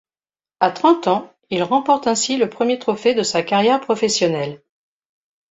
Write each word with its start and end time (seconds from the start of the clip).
À 0.61 0.71
trente 0.71 1.05
ans, 1.05 1.31
il 1.51 1.61
remporte 1.61 2.07
ainsi 2.07 2.35
le 2.35 2.49
premier 2.49 2.79
trophée 2.79 3.13
de 3.13 3.21
sa 3.21 3.43
carrière 3.43 3.79
professionnelle. 3.79 4.63